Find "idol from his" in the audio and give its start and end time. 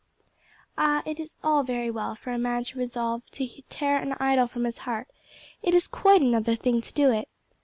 4.19-4.79